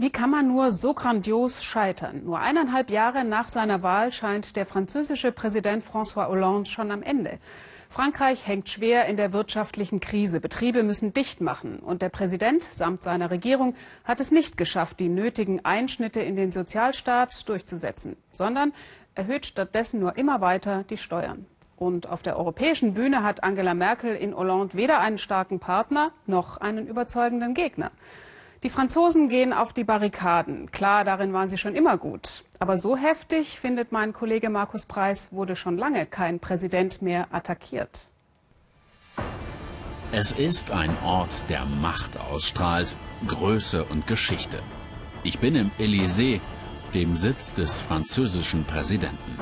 Wie 0.00 0.10
kann 0.10 0.30
man 0.30 0.46
nur 0.46 0.70
so 0.70 0.94
grandios 0.94 1.64
scheitern? 1.64 2.22
Nur 2.24 2.38
eineinhalb 2.38 2.88
Jahre 2.88 3.24
nach 3.24 3.48
seiner 3.48 3.82
Wahl 3.82 4.12
scheint 4.12 4.54
der 4.54 4.64
französische 4.64 5.32
Präsident 5.32 5.82
François 5.82 6.28
Hollande 6.28 6.70
schon 6.70 6.92
am 6.92 7.02
Ende. 7.02 7.40
Frankreich 7.90 8.46
hängt 8.46 8.70
schwer 8.70 9.06
in 9.06 9.16
der 9.16 9.32
wirtschaftlichen 9.32 9.98
Krise. 9.98 10.38
Betriebe 10.38 10.84
müssen 10.84 11.14
dicht 11.14 11.40
machen. 11.40 11.80
Und 11.80 12.00
der 12.00 12.10
Präsident 12.10 12.62
samt 12.62 13.02
seiner 13.02 13.32
Regierung 13.32 13.74
hat 14.04 14.20
es 14.20 14.30
nicht 14.30 14.56
geschafft, 14.56 15.00
die 15.00 15.08
nötigen 15.08 15.64
Einschnitte 15.64 16.20
in 16.20 16.36
den 16.36 16.52
Sozialstaat 16.52 17.48
durchzusetzen, 17.48 18.16
sondern 18.30 18.72
erhöht 19.16 19.46
stattdessen 19.46 19.98
nur 19.98 20.16
immer 20.16 20.40
weiter 20.40 20.84
die 20.88 20.96
Steuern. 20.96 21.44
Und 21.74 22.08
auf 22.08 22.22
der 22.22 22.38
europäischen 22.38 22.94
Bühne 22.94 23.24
hat 23.24 23.42
Angela 23.42 23.74
Merkel 23.74 24.14
in 24.14 24.36
Hollande 24.36 24.74
weder 24.74 25.00
einen 25.00 25.18
starken 25.18 25.58
Partner 25.58 26.12
noch 26.24 26.58
einen 26.58 26.86
überzeugenden 26.86 27.54
Gegner. 27.54 27.90
Die 28.64 28.70
Franzosen 28.70 29.28
gehen 29.28 29.52
auf 29.52 29.72
die 29.72 29.84
Barrikaden. 29.84 30.72
Klar, 30.72 31.04
darin 31.04 31.32
waren 31.32 31.48
sie 31.48 31.58
schon 31.58 31.76
immer 31.76 31.96
gut. 31.96 32.42
Aber 32.58 32.76
so 32.76 32.96
heftig, 32.96 33.60
findet 33.60 33.92
mein 33.92 34.12
Kollege 34.12 34.50
Markus 34.50 34.84
Preis, 34.84 35.28
wurde 35.30 35.54
schon 35.54 35.78
lange 35.78 36.06
kein 36.06 36.40
Präsident 36.40 37.00
mehr 37.00 37.28
attackiert. 37.30 38.10
Es 40.10 40.32
ist 40.32 40.72
ein 40.72 40.98
Ort, 41.04 41.32
der 41.48 41.66
Macht 41.66 42.18
ausstrahlt, 42.18 42.96
Größe 43.28 43.84
und 43.84 44.08
Geschichte. 44.08 44.60
Ich 45.22 45.38
bin 45.38 45.54
im 45.54 45.70
Élysée, 45.78 46.40
dem 46.94 47.14
Sitz 47.14 47.54
des 47.54 47.80
französischen 47.80 48.64
Präsidenten. 48.64 49.38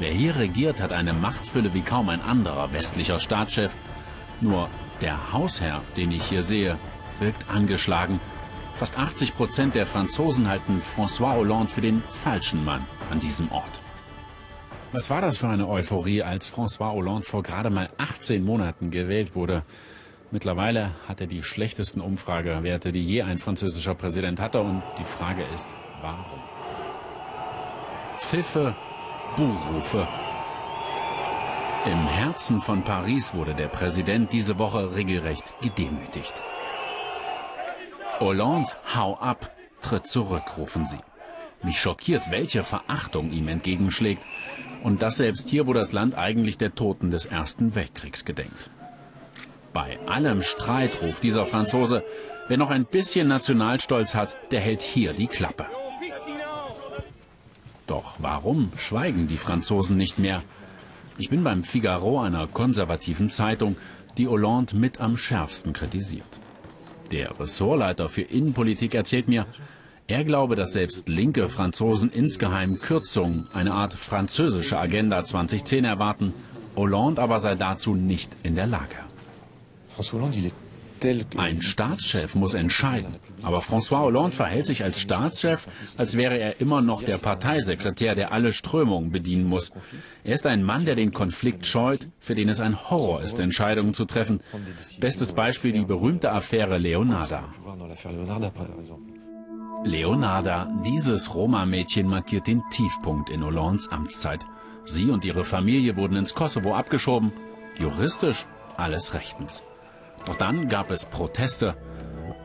Wer 0.00 0.10
hier 0.10 0.34
regiert, 0.34 0.80
hat 0.82 0.92
eine 0.92 1.12
Machtfülle 1.12 1.74
wie 1.74 1.82
kaum 1.82 2.08
ein 2.08 2.22
anderer 2.22 2.72
westlicher 2.72 3.20
Staatschef. 3.20 3.72
Nur 4.40 4.68
der 5.00 5.32
Hausherr, 5.32 5.82
den 5.96 6.10
ich 6.10 6.24
hier 6.24 6.42
sehe, 6.42 6.76
wirkt 7.20 7.48
angeschlagen 7.48 8.18
Fast 8.78 8.96
80 8.96 9.36
Prozent 9.36 9.74
der 9.74 9.86
Franzosen 9.86 10.48
halten 10.48 10.80
François 10.80 11.34
Hollande 11.34 11.72
für 11.72 11.80
den 11.80 12.00
falschen 12.12 12.64
Mann 12.64 12.86
an 13.10 13.18
diesem 13.18 13.50
Ort. 13.50 13.80
Was 14.92 15.10
war 15.10 15.20
das 15.20 15.38
für 15.38 15.48
eine 15.48 15.68
Euphorie, 15.68 16.22
als 16.22 16.48
François 16.48 16.92
Hollande 16.92 17.24
vor 17.24 17.42
gerade 17.42 17.70
mal 17.70 17.90
18 17.98 18.44
Monaten 18.44 18.92
gewählt 18.92 19.34
wurde? 19.34 19.64
Mittlerweile 20.30 20.92
hat 21.08 21.20
er 21.20 21.26
die 21.26 21.42
schlechtesten 21.42 22.00
Umfragewerte, 22.00 22.92
die 22.92 23.02
je 23.02 23.22
ein 23.22 23.38
französischer 23.38 23.96
Präsident 23.96 24.38
hatte. 24.38 24.60
Und 24.60 24.84
die 24.96 25.04
Frage 25.04 25.42
ist, 25.52 25.66
warum? 26.00 26.38
Pfiffe, 28.20 28.76
Buhrufe. 29.36 30.06
Im 31.84 32.06
Herzen 32.06 32.60
von 32.60 32.84
Paris 32.84 33.34
wurde 33.34 33.54
der 33.54 33.68
Präsident 33.68 34.32
diese 34.32 34.56
Woche 34.56 34.94
regelrecht 34.94 35.52
gedemütigt. 35.62 36.34
Hollande, 38.20 38.70
hau 38.94 39.16
ab, 39.16 39.54
tritt 39.80 40.06
zurück, 40.06 40.58
rufen 40.58 40.86
sie. 40.86 40.98
Mich 41.62 41.80
schockiert, 41.80 42.30
welche 42.30 42.64
Verachtung 42.64 43.32
ihm 43.32 43.48
entgegenschlägt. 43.48 44.24
Und 44.82 45.02
das 45.02 45.16
selbst 45.16 45.48
hier, 45.48 45.66
wo 45.66 45.72
das 45.72 45.92
Land 45.92 46.16
eigentlich 46.16 46.58
der 46.58 46.74
Toten 46.74 47.10
des 47.10 47.26
Ersten 47.26 47.74
Weltkriegs 47.74 48.24
gedenkt. 48.24 48.70
Bei 49.72 49.98
allem 50.06 50.42
Streit 50.42 51.02
ruft 51.02 51.22
dieser 51.22 51.46
Franzose, 51.46 52.04
wer 52.48 52.56
noch 52.56 52.70
ein 52.70 52.84
bisschen 52.84 53.28
Nationalstolz 53.28 54.14
hat, 54.14 54.36
der 54.50 54.60
hält 54.60 54.82
hier 54.82 55.12
die 55.12 55.26
Klappe. 55.26 55.66
Doch 57.86 58.16
warum 58.18 58.72
schweigen 58.76 59.28
die 59.28 59.36
Franzosen 59.36 59.96
nicht 59.96 60.18
mehr? 60.18 60.42
Ich 61.16 61.30
bin 61.30 61.42
beim 61.42 61.64
Figaro, 61.64 62.20
einer 62.20 62.46
konservativen 62.46 63.30
Zeitung, 63.30 63.76
die 64.16 64.28
Hollande 64.28 64.76
mit 64.76 65.00
am 65.00 65.16
schärfsten 65.16 65.72
kritisiert. 65.72 66.26
Der 67.10 67.38
Ressortleiter 67.40 68.08
für 68.08 68.22
Innenpolitik 68.22 68.94
erzählt 68.94 69.28
mir, 69.28 69.46
er 70.06 70.24
glaube, 70.24 70.56
dass 70.56 70.72
selbst 70.72 71.08
linke 71.08 71.48
Franzosen 71.48 72.10
insgeheim 72.10 72.78
Kürzungen, 72.78 73.46
eine 73.52 73.72
Art 73.72 73.94
französische 73.94 74.78
Agenda 74.78 75.24
2010 75.24 75.84
erwarten. 75.84 76.32
Hollande 76.76 77.20
aber 77.20 77.40
sei 77.40 77.54
dazu 77.56 77.94
nicht 77.94 78.30
in 78.42 78.54
der 78.54 78.66
Lage. 78.66 78.96
Ein 81.36 81.62
Staatschef 81.62 82.34
muss 82.34 82.54
entscheiden. 82.54 83.16
Aber 83.42 83.60
François 83.60 84.00
Hollande 84.00 84.36
verhält 84.36 84.66
sich 84.66 84.84
als 84.84 85.00
Staatschef, 85.00 85.66
als 85.96 86.16
wäre 86.16 86.38
er 86.38 86.60
immer 86.60 86.82
noch 86.82 87.02
der 87.02 87.18
Parteisekretär, 87.18 88.14
der 88.14 88.32
alle 88.32 88.52
Strömungen 88.52 89.10
bedienen 89.10 89.46
muss. 89.46 89.70
Er 90.24 90.34
ist 90.34 90.46
ein 90.46 90.62
Mann, 90.62 90.84
der 90.84 90.94
den 90.94 91.12
Konflikt 91.12 91.66
scheut, 91.66 92.08
für 92.18 92.34
den 92.34 92.48
es 92.48 92.60
ein 92.60 92.90
Horror 92.90 93.22
ist, 93.22 93.38
Entscheidungen 93.38 93.94
zu 93.94 94.04
treffen. 94.04 94.40
Bestes 95.00 95.32
Beispiel 95.32 95.72
die 95.72 95.84
berühmte 95.84 96.32
Affäre 96.32 96.78
Leonarda. 96.78 97.44
Leonarda, 99.84 100.68
dieses 100.84 101.34
Roma-Mädchen 101.34 102.08
markiert 102.08 102.46
den 102.46 102.62
Tiefpunkt 102.70 103.30
in 103.30 103.44
Hollandes 103.44 103.88
Amtszeit. 103.88 104.44
Sie 104.84 105.10
und 105.10 105.24
ihre 105.24 105.44
Familie 105.44 105.96
wurden 105.96 106.16
ins 106.16 106.34
Kosovo 106.34 106.74
abgeschoben. 106.74 107.32
Juristisch 107.78 108.46
alles 108.76 109.14
rechtens. 109.14 109.62
Doch 110.28 110.36
dann 110.36 110.68
gab 110.68 110.90
es 110.90 111.06
Proteste 111.06 111.74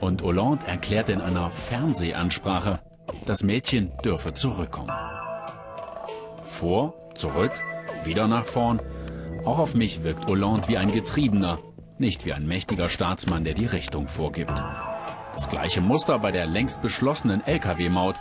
und 0.00 0.22
Hollande 0.22 0.66
erklärte 0.66 1.12
in 1.12 1.20
einer 1.20 1.50
Fernsehansprache, 1.50 2.80
das 3.26 3.42
Mädchen 3.42 3.92
dürfe 4.02 4.32
zurückkommen. 4.32 4.90
Vor, 6.44 6.94
zurück, 7.14 7.52
wieder 8.04 8.28
nach 8.28 8.44
vorn. 8.46 8.80
Auch 9.44 9.58
auf 9.58 9.74
mich 9.74 10.02
wirkt 10.02 10.26
Hollande 10.26 10.68
wie 10.68 10.78
ein 10.78 10.90
Getriebener, 10.90 11.58
nicht 11.98 12.24
wie 12.24 12.32
ein 12.32 12.46
mächtiger 12.46 12.88
Staatsmann, 12.88 13.44
der 13.44 13.52
die 13.52 13.66
Richtung 13.66 14.08
vorgibt. 14.08 14.58
Das 15.34 15.50
gleiche 15.50 15.82
Muster 15.82 16.18
bei 16.18 16.32
der 16.32 16.46
längst 16.46 16.80
beschlossenen 16.80 17.46
Lkw-Maut. 17.46 18.16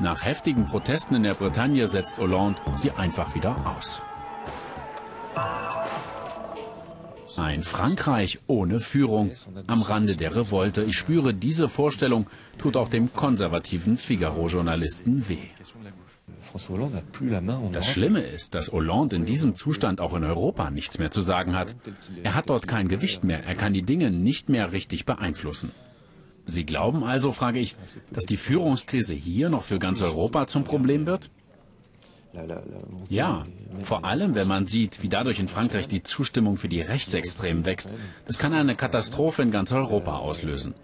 Nach 0.00 0.24
heftigen 0.24 0.64
Protesten 0.64 1.16
in 1.16 1.24
der 1.24 1.34
Bretagne 1.34 1.88
setzt 1.88 2.16
Hollande 2.18 2.58
sie 2.76 2.92
einfach 2.92 3.34
wieder 3.34 3.54
aus. 3.76 4.02
Ein 7.36 7.62
Frankreich 7.62 8.38
ohne 8.46 8.80
Führung, 8.80 9.32
am 9.66 9.82
Rande 9.82 10.16
der 10.16 10.34
Revolte. 10.34 10.84
Ich 10.84 10.96
spüre, 10.96 11.34
diese 11.34 11.68
Vorstellung 11.68 12.26
tut 12.58 12.76
auch 12.76 12.88
dem 12.88 13.12
konservativen 13.12 13.96
Figaro-Journalisten 13.96 15.28
weh. 15.28 15.38
Das 17.72 17.86
Schlimme 17.86 18.20
ist, 18.20 18.54
dass 18.54 18.72
Hollande 18.72 19.16
in 19.16 19.24
diesem 19.24 19.54
Zustand 19.54 20.00
auch 20.00 20.14
in 20.14 20.24
Europa 20.24 20.70
nichts 20.70 20.98
mehr 20.98 21.10
zu 21.10 21.20
sagen 21.20 21.56
hat. 21.56 21.74
Er 22.22 22.34
hat 22.34 22.50
dort 22.50 22.68
kein 22.68 22.88
Gewicht 22.88 23.24
mehr, 23.24 23.44
er 23.44 23.54
kann 23.54 23.72
die 23.72 23.82
Dinge 23.82 24.10
nicht 24.10 24.48
mehr 24.48 24.72
richtig 24.72 25.04
beeinflussen. 25.04 25.72
Sie 26.46 26.66
glauben 26.66 27.04
also, 27.04 27.32
frage 27.32 27.58
ich, 27.58 27.74
dass 28.12 28.26
die 28.26 28.36
Führungskrise 28.36 29.14
hier 29.14 29.48
noch 29.48 29.62
für 29.62 29.78
ganz 29.78 30.02
Europa 30.02 30.46
zum 30.46 30.64
Problem 30.64 31.06
wird? 31.06 31.30
Ja, 33.08 33.44
vor 33.84 34.04
allem 34.04 34.34
wenn 34.34 34.48
man 34.48 34.66
sieht, 34.66 35.02
wie 35.02 35.08
dadurch 35.08 35.38
in 35.38 35.48
Frankreich 35.48 35.88
die 35.88 36.02
Zustimmung 36.02 36.56
für 36.56 36.68
die 36.68 36.80
Rechtsextremen 36.80 37.64
wächst. 37.66 37.92
Das 38.26 38.38
kann 38.38 38.52
eine 38.52 38.74
Katastrophe 38.74 39.42
in 39.42 39.50
ganz 39.50 39.72
Europa 39.72 40.18
auslösen. 40.18 40.74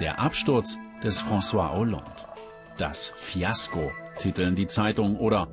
Der 0.00 0.18
Absturz 0.18 0.78
des 1.02 1.22
François 1.22 1.72
Hollande. 1.72 2.04
Das 2.76 3.12
Fiasko, 3.16 3.92
titeln 4.18 4.56
die 4.56 4.66
Zeitungen 4.66 5.16
oder 5.16 5.48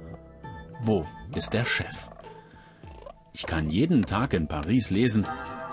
Wo 0.84 1.06
ist 1.36 1.54
der 1.54 1.66
Chef? 1.66 1.96
Ich 3.34 3.46
kann 3.46 3.70
jeden 3.70 4.06
Tag 4.06 4.34
in 4.34 4.48
Paris 4.48 4.90
lesen, 4.90 5.26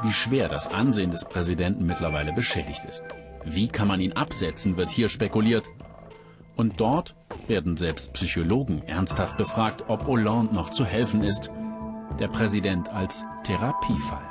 wie 0.02 0.12
schwer 0.12 0.48
das 0.48 0.68
Ansehen 0.68 1.10
des 1.10 1.24
Präsidenten 1.24 1.86
mittlerweile 1.86 2.32
beschädigt 2.32 2.84
ist. 2.84 3.02
Wie 3.54 3.68
kann 3.68 3.88
man 3.88 4.00
ihn 4.00 4.12
absetzen, 4.12 4.76
wird 4.76 4.90
hier 4.90 5.08
spekuliert. 5.08 5.66
Und 6.56 6.80
dort 6.80 7.14
werden 7.46 7.76
selbst 7.76 8.12
Psychologen 8.12 8.82
ernsthaft 8.86 9.36
befragt, 9.36 9.84
ob 9.88 10.06
Hollande 10.06 10.54
noch 10.54 10.70
zu 10.70 10.84
helfen 10.84 11.22
ist. 11.22 11.50
Der 12.18 12.28
Präsident 12.28 12.88
als 12.88 13.24
Therapiefall. 13.44 14.22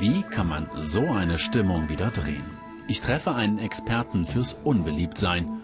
Wie 0.00 0.22
kann 0.22 0.48
man 0.48 0.68
so 0.76 1.06
eine 1.06 1.38
Stimmung 1.38 1.88
wieder 1.88 2.10
drehen? 2.10 2.44
Ich 2.88 3.00
treffe 3.00 3.34
einen 3.34 3.58
Experten 3.58 4.24
fürs 4.24 4.54
Unbeliebtsein. 4.54 5.60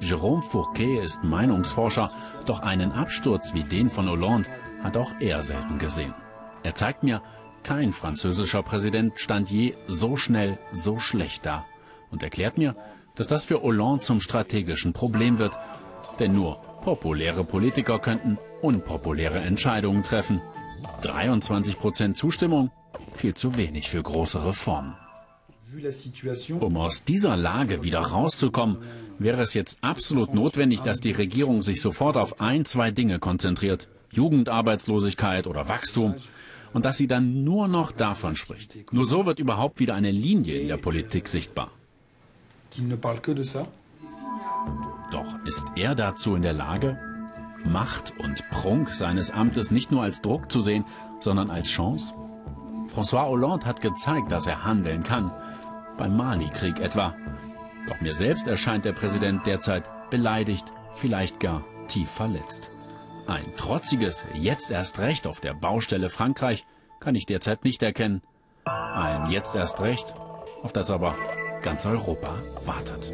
Jérôme 0.00 0.42
Fourquet 0.42 1.02
ist 1.02 1.24
Meinungsforscher, 1.24 2.10
doch 2.46 2.60
einen 2.60 2.92
Absturz 2.92 3.52
wie 3.54 3.64
den 3.64 3.90
von 3.90 4.08
Hollande 4.08 4.48
hat 4.82 4.96
auch 4.96 5.12
er 5.20 5.42
selten 5.42 5.78
gesehen. 5.78 6.14
Er 6.62 6.74
zeigt 6.74 7.02
mir, 7.02 7.22
kein 7.64 7.92
französischer 7.92 8.62
Präsident 8.62 9.14
stand 9.16 9.50
je 9.50 9.74
so 9.88 10.16
schnell, 10.16 10.58
so 10.72 10.98
schlecht 10.98 11.46
da 11.46 11.64
und 12.10 12.22
erklärt 12.22 12.58
mir, 12.58 12.76
dass 13.14 13.26
das 13.26 13.44
für 13.44 13.62
Hollande 13.62 14.00
zum 14.00 14.20
strategischen 14.20 14.92
Problem 14.92 15.38
wird. 15.38 15.56
Denn 16.18 16.32
nur 16.32 16.56
populäre 16.82 17.44
Politiker 17.44 17.98
könnten 17.98 18.38
unpopuläre 18.60 19.40
Entscheidungen 19.40 20.02
treffen. 20.02 20.40
23 21.02 21.78
Prozent 21.78 22.16
Zustimmung? 22.16 22.70
Viel 23.12 23.34
zu 23.34 23.56
wenig 23.56 23.88
für 23.88 24.02
große 24.02 24.44
Reformen. 24.44 24.94
Um 26.60 26.76
aus 26.76 27.04
dieser 27.04 27.36
Lage 27.36 27.82
wieder 27.82 28.00
rauszukommen, 28.00 28.78
wäre 29.18 29.40
es 29.40 29.54
jetzt 29.54 29.78
absolut 29.82 30.34
notwendig, 30.34 30.80
dass 30.80 31.00
die 31.00 31.12
Regierung 31.12 31.62
sich 31.62 31.80
sofort 31.80 32.16
auf 32.18 32.40
ein, 32.40 32.66
zwei 32.66 32.90
Dinge 32.90 33.18
konzentriert. 33.18 33.88
Jugendarbeitslosigkeit 34.10 35.46
oder 35.46 35.68
Wachstum 35.68 36.14
und 36.72 36.84
dass 36.84 36.98
sie 36.98 37.06
dann 37.06 37.44
nur 37.44 37.68
noch 37.68 37.92
davon 37.92 38.36
spricht. 38.36 38.92
Nur 38.92 39.04
so 39.04 39.26
wird 39.26 39.38
überhaupt 39.38 39.78
wieder 39.80 39.94
eine 39.94 40.10
Linie 40.10 40.58
in 40.58 40.68
der 40.68 40.76
Politik 40.76 41.28
sichtbar. 41.28 41.70
Doch 45.10 45.44
ist 45.44 45.66
er 45.76 45.94
dazu 45.94 46.34
in 46.34 46.42
der 46.42 46.54
Lage, 46.54 46.98
Macht 47.64 48.14
und 48.18 48.42
Prunk 48.50 48.94
seines 48.94 49.30
Amtes 49.30 49.70
nicht 49.70 49.92
nur 49.92 50.02
als 50.02 50.22
Druck 50.22 50.50
zu 50.50 50.60
sehen, 50.60 50.84
sondern 51.20 51.50
als 51.50 51.68
Chance? 51.68 52.12
François 52.94 53.26
Hollande 53.26 53.66
hat 53.66 53.80
gezeigt, 53.80 54.32
dass 54.32 54.46
er 54.46 54.64
handeln 54.64 55.02
kann. 55.02 55.30
Beim 55.96 56.16
Mali-Krieg 56.16 56.80
etwa. 56.80 57.14
Doch 57.88 58.00
mir 58.00 58.14
selbst 58.14 58.46
erscheint 58.46 58.84
der 58.84 58.92
Präsident 58.92 59.46
derzeit 59.46 59.84
beleidigt, 60.10 60.72
vielleicht 60.94 61.40
gar 61.40 61.64
tief 61.88 62.10
verletzt. 62.10 62.71
Ein 63.26 63.44
trotziges 63.56 64.24
Jetzt 64.34 64.70
erst 64.70 64.98
recht 64.98 65.26
auf 65.26 65.40
der 65.40 65.54
Baustelle 65.54 66.10
Frankreich 66.10 66.64
kann 67.00 67.14
ich 67.14 67.26
derzeit 67.26 67.64
nicht 67.64 67.82
erkennen. 67.82 68.22
Ein 68.64 69.30
Jetzt 69.30 69.54
erst 69.54 69.80
recht, 69.80 70.14
auf 70.62 70.72
das 70.72 70.90
aber 70.90 71.14
ganz 71.62 71.86
Europa 71.86 72.34
wartet. 72.64 73.12